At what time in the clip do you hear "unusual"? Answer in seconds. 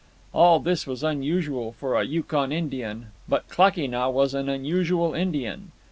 1.03-1.73, 4.49-5.13